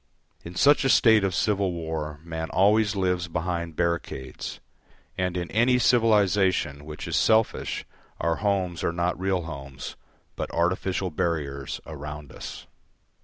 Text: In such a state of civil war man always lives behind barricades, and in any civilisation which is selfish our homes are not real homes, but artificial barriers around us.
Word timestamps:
In 0.43 0.55
such 0.55 0.83
a 0.83 0.89
state 0.89 1.23
of 1.23 1.35
civil 1.35 1.73
war 1.73 2.19
man 2.23 2.49
always 2.49 2.95
lives 2.95 3.27
behind 3.27 3.75
barricades, 3.75 4.59
and 5.15 5.37
in 5.37 5.51
any 5.51 5.77
civilisation 5.77 6.85
which 6.85 7.07
is 7.07 7.15
selfish 7.15 7.85
our 8.19 8.37
homes 8.37 8.83
are 8.83 8.91
not 8.93 9.19
real 9.19 9.43
homes, 9.43 9.95
but 10.35 10.49
artificial 10.55 11.11
barriers 11.11 11.79
around 11.85 12.31
us. 12.31 12.65